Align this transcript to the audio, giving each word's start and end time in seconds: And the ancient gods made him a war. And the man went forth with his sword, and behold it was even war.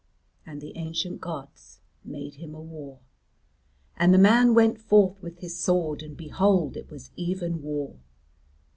And 0.47 0.61
the 0.61 0.75
ancient 0.77 1.21
gods 1.21 1.79
made 2.03 2.33
him 2.33 2.55
a 2.55 2.59
war. 2.59 2.97
And 3.95 4.11
the 4.11 4.17
man 4.17 4.55
went 4.55 4.81
forth 4.81 5.21
with 5.21 5.41
his 5.41 5.55
sword, 5.59 6.01
and 6.01 6.17
behold 6.17 6.75
it 6.75 6.89
was 6.89 7.11
even 7.15 7.61
war. 7.61 7.99